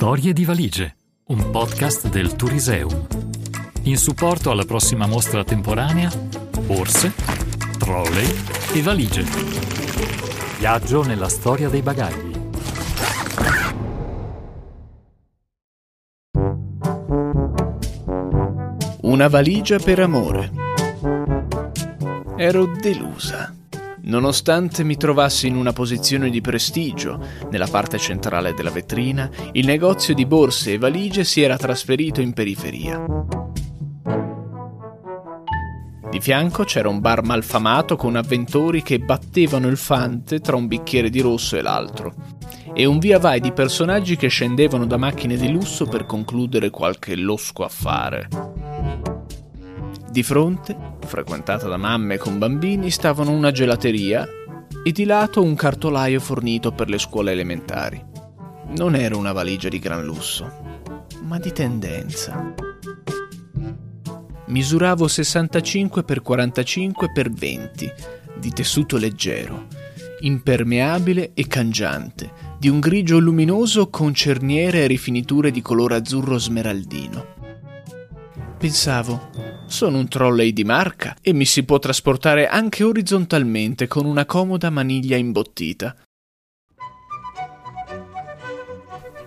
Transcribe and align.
Storie 0.00 0.32
di 0.32 0.46
valigie, 0.46 0.96
un 1.26 1.50
podcast 1.50 2.08
del 2.08 2.34
Turiseum. 2.34 3.06
In 3.82 3.98
supporto 3.98 4.50
alla 4.50 4.64
prossima 4.64 5.06
mostra 5.06 5.44
temporanea, 5.44 6.10
borse, 6.64 7.12
trolley 7.76 8.26
e 8.72 8.80
valigie. 8.80 9.24
Viaggio 10.58 11.02
nella 11.02 11.28
storia 11.28 11.68
dei 11.68 11.82
bagagli. 11.82 12.32
Una 19.02 19.28
valigia 19.28 19.78
per 19.78 19.98
amore. 19.98 20.50
Ero 22.38 22.64
delusa. 22.64 23.59
Nonostante 24.02 24.82
mi 24.82 24.96
trovassi 24.96 25.46
in 25.46 25.56
una 25.56 25.72
posizione 25.72 26.30
di 26.30 26.40
prestigio 26.40 27.22
nella 27.50 27.66
parte 27.66 27.98
centrale 27.98 28.54
della 28.54 28.70
vetrina, 28.70 29.30
il 29.52 29.66
negozio 29.66 30.14
di 30.14 30.24
borse 30.24 30.72
e 30.72 30.78
valigie 30.78 31.24
si 31.24 31.42
era 31.42 31.56
trasferito 31.56 32.20
in 32.20 32.32
periferia. 32.32 33.04
Di 36.10 36.20
fianco 36.20 36.64
c'era 36.64 36.88
un 36.88 36.98
bar 36.98 37.22
malfamato 37.22 37.94
con 37.94 38.16
avventori 38.16 38.82
che 38.82 38.98
battevano 38.98 39.68
il 39.68 39.76
fante 39.76 40.40
tra 40.40 40.56
un 40.56 40.66
bicchiere 40.66 41.08
di 41.08 41.20
rosso 41.20 41.56
e 41.56 41.62
l'altro, 41.62 42.12
e 42.74 42.84
un 42.84 42.98
via 42.98 43.20
vai 43.20 43.38
di 43.38 43.52
personaggi 43.52 44.16
che 44.16 44.26
scendevano 44.26 44.86
da 44.86 44.96
macchine 44.96 45.36
di 45.36 45.52
lusso 45.52 45.86
per 45.86 46.06
concludere 46.06 46.70
qualche 46.70 47.14
losco 47.14 47.62
affare. 47.62 48.28
Di 50.10 50.24
fronte, 50.24 50.76
frequentata 51.06 51.68
da 51.68 51.76
mamme 51.76 52.18
con 52.18 52.36
bambini, 52.36 52.90
stavano 52.90 53.30
una 53.30 53.52
gelateria 53.52 54.26
e 54.84 54.90
di 54.90 55.04
lato 55.04 55.40
un 55.40 55.54
cartolaio 55.54 56.18
fornito 56.18 56.72
per 56.72 56.88
le 56.88 56.98
scuole 56.98 57.30
elementari. 57.30 58.04
Non 58.76 58.96
era 58.96 59.16
una 59.16 59.30
valigia 59.30 59.68
di 59.68 59.78
gran 59.78 60.04
lusso, 60.04 60.50
ma 61.22 61.38
di 61.38 61.52
tendenza. 61.52 62.52
Misuravo 64.46 65.06
65 65.06 66.02
x 66.02 66.20
45 66.20 67.12
x 67.14 67.30
20, 67.30 67.92
di 68.36 68.52
tessuto 68.52 68.96
leggero, 68.96 69.66
impermeabile 70.22 71.30
e 71.34 71.46
cangiante, 71.46 72.32
di 72.58 72.68
un 72.68 72.80
grigio 72.80 73.20
luminoso 73.20 73.88
con 73.90 74.12
cerniere 74.12 74.82
e 74.82 74.86
rifiniture 74.88 75.52
di 75.52 75.62
colore 75.62 75.94
azzurro 75.94 76.36
smeraldino. 76.36 77.39
Pensavo, 78.60 79.30
sono 79.68 79.96
un 79.96 80.06
trolley 80.06 80.52
di 80.52 80.64
marca 80.64 81.16
e 81.22 81.32
mi 81.32 81.46
si 81.46 81.64
può 81.64 81.78
trasportare 81.78 82.46
anche 82.46 82.84
orizzontalmente 82.84 83.88
con 83.88 84.04
una 84.04 84.26
comoda 84.26 84.68
maniglia 84.68 85.16
imbottita. 85.16 85.96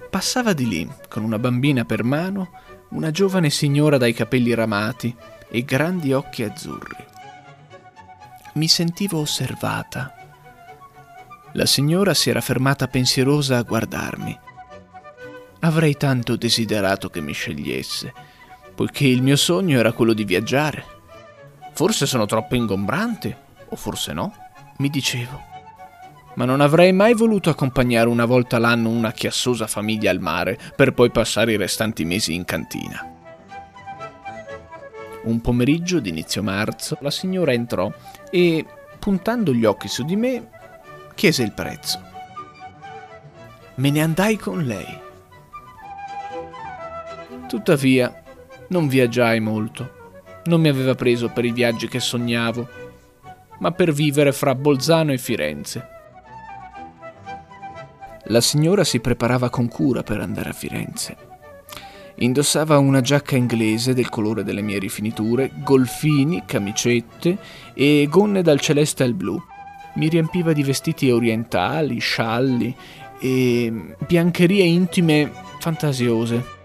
Passava 0.07 0.53
di 0.53 0.67
lì, 0.67 0.87
con 1.09 1.23
una 1.23 1.39
bambina 1.39 1.83
per 1.83 2.03
mano, 2.03 2.51
una 2.89 3.09
giovane 3.09 3.49
signora 3.49 3.97
dai 3.97 4.13
capelli 4.13 4.53
ramati 4.53 5.15
e 5.49 5.63
grandi 5.63 6.13
occhi 6.13 6.43
azzurri. 6.43 7.03
Mi 8.53 8.67
sentivo 8.67 9.19
osservata. 9.19 10.13
La 11.53 11.65
signora 11.65 12.13
si 12.13 12.29
era 12.29 12.39
fermata 12.39 12.87
pensierosa 12.87 13.57
a 13.57 13.63
guardarmi. 13.63 14.39
Avrei 15.61 15.97
tanto 15.97 16.35
desiderato 16.35 17.09
che 17.09 17.19
mi 17.19 17.33
scegliesse 17.33 18.32
poiché 18.75 19.05
il 19.05 19.21
mio 19.21 19.35
sogno 19.35 19.79
era 19.79 19.93
quello 19.93 20.13
di 20.13 20.23
viaggiare. 20.23 20.85
Forse 21.73 22.05
sono 22.05 22.25
troppo 22.25 22.55
ingombrante, 22.55 23.37
o 23.69 23.75
forse 23.75 24.13
no, 24.13 24.33
mi 24.77 24.89
dicevo. 24.89 25.51
Ma 26.35 26.45
non 26.45 26.61
avrei 26.61 26.93
mai 26.93 27.13
voluto 27.13 27.49
accompagnare 27.49 28.07
una 28.09 28.25
volta 28.25 28.57
l'anno 28.57 28.89
una 28.89 29.11
chiassosa 29.11 29.67
famiglia 29.67 30.09
al 30.09 30.19
mare 30.19 30.57
per 30.75 30.93
poi 30.93 31.11
passare 31.11 31.53
i 31.53 31.57
restanti 31.57 32.05
mesi 32.05 32.33
in 32.33 32.45
cantina. 32.45 33.11
Un 35.23 35.41
pomeriggio 35.41 35.99
d'inizio 35.99 36.43
marzo 36.43 36.97
la 37.01 37.11
signora 37.11 37.53
entrò 37.53 37.91
e, 38.29 38.65
puntando 38.99 39.53
gli 39.53 39.63
occhi 39.63 39.87
su 39.87 40.03
di 40.03 40.15
me, 40.15 40.49
chiese 41.13 41.43
il 41.43 41.53
prezzo. 41.53 42.01
Me 43.75 43.89
ne 43.89 44.01
andai 44.01 44.37
con 44.37 44.63
lei. 44.63 45.01
Tuttavia, 47.47 48.22
non 48.73 48.87
viaggiai 48.87 49.39
molto. 49.39 50.01
Non 50.45 50.59
mi 50.59 50.67
aveva 50.67 50.95
preso 50.95 51.29
per 51.29 51.45
i 51.45 51.51
viaggi 51.51 51.87
che 51.87 51.99
sognavo, 51.99 52.67
ma 53.59 53.71
per 53.71 53.93
vivere 53.93 54.31
fra 54.31 54.55
Bolzano 54.55 55.13
e 55.13 55.19
Firenze. 55.19 55.87
La 58.25 58.41
signora 58.41 58.83
si 58.83 58.99
preparava 58.99 59.51
con 59.51 59.67
cura 59.67 60.01
per 60.01 60.19
andare 60.19 60.49
a 60.49 60.53
Firenze. 60.53 61.15
Indossava 62.15 62.79
una 62.79 63.01
giacca 63.01 63.35
inglese 63.35 63.93
del 63.93 64.09
colore 64.09 64.43
delle 64.43 64.61
mie 64.61 64.79
rifiniture, 64.79 65.51
golfini, 65.63 66.41
camicette 66.43 67.37
e 67.75 68.07
gonne 68.09 68.41
dal 68.41 68.59
celeste 68.59 69.03
al 69.03 69.13
blu. 69.13 69.39
Mi 69.95 70.07
riempiva 70.09 70.51
di 70.51 70.63
vestiti 70.63 71.11
orientali, 71.11 71.99
scialli 71.99 72.75
e 73.19 73.95
biancherie 74.07 74.63
intime 74.63 75.31
fantasiose. 75.59 76.62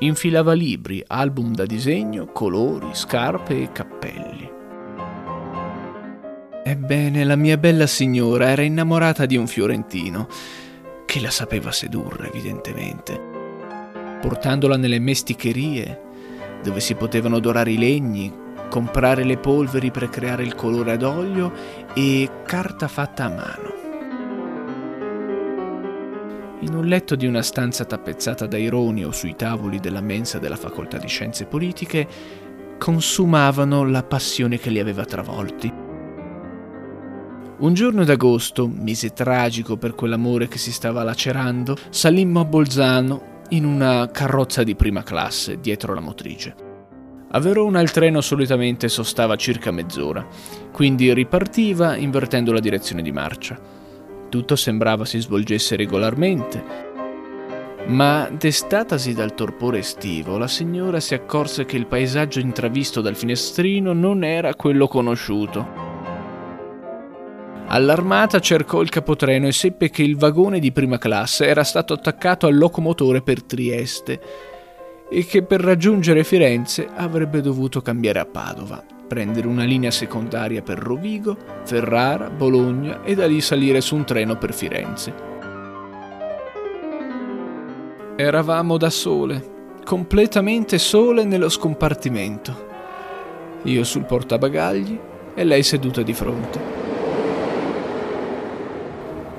Infilava 0.00 0.52
libri, 0.52 1.02
album 1.04 1.54
da 1.54 1.66
disegno, 1.66 2.26
colori, 2.26 2.90
scarpe 2.92 3.62
e 3.62 3.72
cappelli. 3.72 4.48
Ebbene, 6.62 7.24
la 7.24 7.34
mia 7.34 7.56
bella 7.56 7.88
signora 7.88 8.50
era 8.50 8.62
innamorata 8.62 9.26
di 9.26 9.36
un 9.36 9.48
fiorentino, 9.48 10.28
che 11.04 11.20
la 11.20 11.30
sapeva 11.30 11.72
sedurre, 11.72 12.28
evidentemente. 12.28 13.20
Portandola 14.20 14.76
nelle 14.76 15.00
mesticherie, 15.00 16.00
dove 16.62 16.78
si 16.78 16.94
potevano 16.94 17.40
dorare 17.40 17.72
i 17.72 17.78
legni, 17.78 18.32
comprare 18.68 19.24
le 19.24 19.38
polveri 19.38 19.90
per 19.90 20.10
creare 20.10 20.44
il 20.44 20.54
colore 20.54 20.92
ad 20.92 21.02
olio 21.02 21.52
e 21.94 22.30
carta 22.44 22.86
fatta 22.86 23.24
a 23.24 23.28
mano. 23.30 23.77
In 26.60 26.74
un 26.74 26.86
letto 26.86 27.14
di 27.14 27.24
una 27.24 27.42
stanza 27.42 27.84
tappezzata 27.84 28.46
da 28.46 28.58
ironi 28.58 29.04
o 29.04 29.12
sui 29.12 29.36
tavoli 29.36 29.78
della 29.78 30.00
mensa 30.00 30.40
della 30.40 30.56
facoltà 30.56 30.98
di 30.98 31.06
scienze 31.06 31.44
politiche, 31.44 32.08
consumavano 32.78 33.84
la 33.84 34.02
passione 34.02 34.58
che 34.58 34.70
li 34.70 34.80
aveva 34.80 35.04
travolti. 35.04 35.72
Un 37.58 37.74
giorno 37.74 38.02
d'agosto, 38.02 38.68
mese 38.68 39.12
tragico 39.12 39.76
per 39.76 39.94
quell'amore 39.94 40.48
che 40.48 40.58
si 40.58 40.72
stava 40.72 41.04
lacerando, 41.04 41.76
salimmo 41.90 42.40
a 42.40 42.44
Bolzano 42.44 43.44
in 43.50 43.64
una 43.64 44.08
carrozza 44.10 44.64
di 44.64 44.74
prima 44.74 45.04
classe 45.04 45.60
dietro 45.60 45.94
la 45.94 46.00
motrice. 46.00 46.54
A 47.30 47.38
Verona 47.38 47.80
il 47.80 47.92
treno 47.92 48.20
solitamente 48.20 48.88
sostava 48.88 49.36
circa 49.36 49.70
mezz'ora, 49.70 50.26
quindi 50.72 51.14
ripartiva 51.14 51.94
invertendo 51.94 52.52
la 52.52 52.60
direzione 52.60 53.02
di 53.02 53.12
marcia. 53.12 53.77
Tutto 54.28 54.56
sembrava 54.56 55.04
si 55.04 55.18
svolgesse 55.20 55.76
regolarmente. 55.76 56.86
Ma, 57.86 58.28
destatasi 58.30 59.14
dal 59.14 59.34
torpore 59.34 59.78
estivo, 59.78 60.36
la 60.36 60.48
signora 60.48 61.00
si 61.00 61.14
accorse 61.14 61.64
che 61.64 61.76
il 61.76 61.86
paesaggio 61.86 62.38
intravisto 62.38 63.00
dal 63.00 63.16
finestrino 63.16 63.94
non 63.94 64.24
era 64.24 64.54
quello 64.54 64.86
conosciuto. 64.86 65.86
Allarmata 67.68 68.40
cercò 68.40 68.82
il 68.82 68.88
capotreno 68.90 69.46
e 69.46 69.52
seppe 69.52 69.90
che 69.90 70.02
il 70.02 70.16
vagone 70.16 70.58
di 70.58 70.72
prima 70.72 70.98
classe 70.98 71.46
era 71.46 71.64
stato 71.64 71.94
attaccato 71.94 72.46
al 72.46 72.56
locomotore 72.56 73.22
per 73.22 73.42
Trieste 73.42 74.20
e 75.10 75.24
che 75.24 75.42
per 75.42 75.60
raggiungere 75.60 76.24
Firenze 76.24 76.88
avrebbe 76.94 77.40
dovuto 77.40 77.80
cambiare 77.80 78.18
a 78.18 78.26
Padova 78.26 78.96
prendere 79.08 79.48
una 79.48 79.64
linea 79.64 79.90
secondaria 79.90 80.62
per 80.62 80.78
Rovigo, 80.78 81.36
Ferrara, 81.64 82.28
Bologna 82.28 83.02
e 83.02 83.14
da 83.14 83.26
lì 83.26 83.40
salire 83.40 83.80
su 83.80 83.96
un 83.96 84.04
treno 84.04 84.36
per 84.36 84.52
Firenze. 84.52 85.26
Eravamo 88.14 88.76
da 88.76 88.90
sole, 88.90 89.80
completamente 89.84 90.78
sole 90.78 91.24
nello 91.24 91.48
scompartimento. 91.48 92.66
Io 93.62 93.82
sul 93.82 94.04
portabagagli 94.04 94.98
e 95.34 95.44
lei 95.44 95.62
seduta 95.62 96.02
di 96.02 96.12
fronte. 96.12 96.76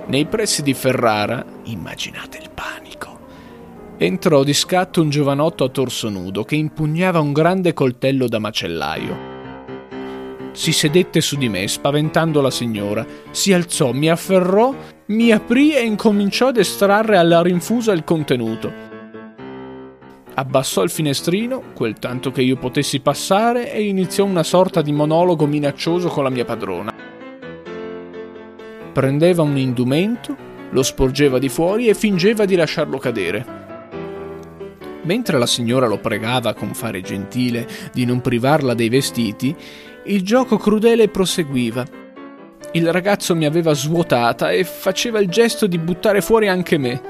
Nei 0.07 0.25
pressi 0.25 0.63
di 0.63 0.73
Ferrara, 0.73 1.45
immaginate 1.65 2.39
il 2.39 2.49
panico, 2.51 3.18
entrò 3.99 4.43
di 4.43 4.53
scatto 4.53 5.01
un 5.01 5.09
giovanotto 5.09 5.65
a 5.65 5.69
torso 5.69 6.09
nudo 6.09 6.43
che 6.43 6.55
impugnava 6.55 7.19
un 7.19 7.33
grande 7.33 7.73
coltello 7.73 8.27
da 8.27 8.39
macellaio 8.39 9.37
si 10.51 10.73
sedette 10.73 11.21
su 11.21 11.37
di 11.37 11.47
me, 11.47 11.67
spaventando 11.69 12.41
la 12.41 12.51
signora. 12.51 13.05
Si 13.31 13.53
alzò, 13.53 13.93
mi 13.93 14.09
afferrò, 14.09 14.75
mi 15.05 15.31
aprì 15.31 15.73
e 15.73 15.85
incominciò 15.85 16.47
ad 16.47 16.57
estrarre 16.57 17.15
alla 17.15 17.41
rinfusa 17.41 17.93
il 17.93 18.03
contenuto. 18.03 18.87
Abbassò 20.33 20.83
il 20.83 20.89
finestrino, 20.89 21.63
quel 21.73 21.97
tanto 21.99 22.31
che 22.31 22.41
io 22.41 22.57
potessi 22.57 22.99
passare, 22.99 23.71
e 23.71 23.87
iniziò 23.87 24.25
una 24.25 24.43
sorta 24.43 24.81
di 24.81 24.91
monologo 24.91 25.45
minaccioso 25.45 26.09
con 26.09 26.23
la 26.23 26.29
mia 26.29 26.43
padrona. 26.45 26.93
Prendeva 28.91 29.43
un 29.43 29.57
indumento, 29.57 30.35
lo 30.71 30.83
sporgeva 30.83 31.39
di 31.39 31.47
fuori 31.47 31.87
e 31.87 31.93
fingeva 31.93 32.43
di 32.43 32.55
lasciarlo 32.55 32.97
cadere. 32.97 33.58
Mentre 35.03 35.37
la 35.37 35.45
signora 35.45 35.87
lo 35.87 35.99
pregava 35.99 36.53
con 36.53 36.73
fare 36.73 37.01
gentile 37.01 37.67
di 37.93 38.05
non 38.05 38.21
privarla 38.21 38.73
dei 38.73 38.89
vestiti, 38.89 39.55
il 40.05 40.23
gioco 40.23 40.57
crudele 40.57 41.07
proseguiva. 41.07 41.85
Il 42.73 42.91
ragazzo 42.91 43.35
mi 43.35 43.45
aveva 43.45 43.73
svuotata 43.73 44.51
e 44.51 44.63
faceva 44.63 45.19
il 45.19 45.29
gesto 45.29 45.67
di 45.67 45.77
buttare 45.77 46.21
fuori 46.21 46.47
anche 46.47 46.77
me. 46.77 47.01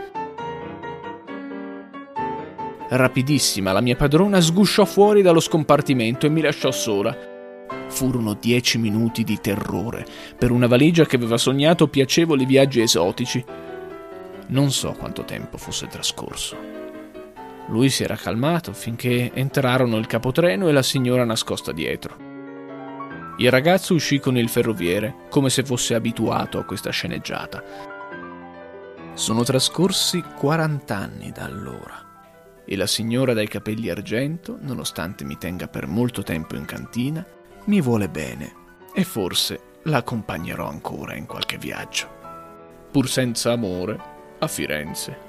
Rapidissima, 2.89 3.71
la 3.71 3.81
mia 3.81 3.95
padrona 3.95 4.39
sgusciò 4.39 4.85
fuori 4.85 5.21
dallo 5.21 5.39
scompartimento 5.39 6.25
e 6.25 6.29
mi 6.29 6.41
lasciò 6.41 6.71
sola. 6.71 7.15
Furono 7.87 8.35
dieci 8.39 8.77
minuti 8.77 9.23
di 9.23 9.39
terrore 9.39 10.05
per 10.37 10.51
una 10.51 10.67
valigia 10.67 11.05
che 11.05 11.15
aveva 11.15 11.37
sognato 11.37 11.87
piacevoli 11.87 12.45
viaggi 12.45 12.81
esotici. 12.81 13.43
Non 14.47 14.71
so 14.71 14.95
quanto 14.97 15.23
tempo 15.23 15.57
fosse 15.57 15.87
trascorso. 15.87 16.78
Lui 17.69 17.89
si 17.89 18.03
era 18.03 18.15
calmato 18.15 18.73
finché 18.73 19.31
entrarono 19.33 19.97
il 19.97 20.07
capotreno 20.07 20.67
e 20.67 20.71
la 20.71 20.81
signora 20.81 21.23
nascosta 21.23 21.71
dietro. 21.71 22.27
Il 23.37 23.51
ragazzo 23.51 23.93
uscì 23.93 24.19
con 24.19 24.37
il 24.37 24.49
ferroviere, 24.49 25.27
come 25.29 25.49
se 25.49 25.63
fosse 25.63 25.95
abituato 25.95 26.59
a 26.59 26.65
questa 26.65 26.89
sceneggiata. 26.89 27.63
Sono 29.13 29.43
trascorsi 29.43 30.21
40 30.21 30.95
anni 30.95 31.31
da 31.31 31.45
allora 31.45 32.07
e 32.65 32.75
la 32.75 32.87
signora 32.87 33.33
dai 33.33 33.47
capelli 33.47 33.89
argento, 33.89 34.57
nonostante 34.59 35.23
mi 35.23 35.37
tenga 35.37 35.67
per 35.67 35.87
molto 35.87 36.21
tempo 36.21 36.55
in 36.55 36.65
cantina, 36.65 37.25
mi 37.65 37.81
vuole 37.81 38.09
bene 38.09 38.53
e 38.93 39.03
forse 39.03 39.59
la 39.83 39.97
accompagnerò 39.97 40.67
ancora 40.67 41.15
in 41.15 41.25
qualche 41.25 41.57
viaggio. 41.57 42.07
Pur 42.91 43.07
senza 43.07 43.51
amore, 43.51 43.99
a 44.39 44.47
Firenze. 44.47 45.28